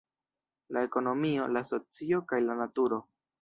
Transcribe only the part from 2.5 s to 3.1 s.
naturo.